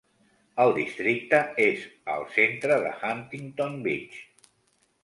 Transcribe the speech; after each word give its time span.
El 0.63 0.71
districte 0.77 1.41
és 1.67 1.85
al 2.15 2.27
centre 2.39 2.79
de 2.87 2.95
Huntington 3.11 3.79
Beach. 3.89 4.23